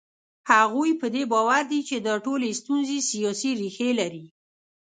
[0.51, 4.25] هغوی په دې باور دي چې دا ټولې ستونزې سیاسي ریښې لري.